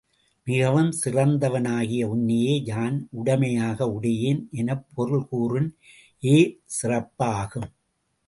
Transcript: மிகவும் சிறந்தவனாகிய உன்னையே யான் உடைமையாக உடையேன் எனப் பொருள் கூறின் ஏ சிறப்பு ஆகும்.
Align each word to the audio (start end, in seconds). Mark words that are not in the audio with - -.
மிகவும் 0.47 0.91
சிறந்தவனாகிய 1.03 2.03
உன்னையே 2.05 2.63
யான் 2.63 3.07
உடைமையாக 3.11 3.87
உடையேன் 3.87 4.41
எனப் 4.51 4.87
பொருள் 4.95 5.27
கூறின் 5.27 5.69
ஏ 6.23 6.37
சிறப்பு 6.77 7.25
ஆகும். 7.25 7.69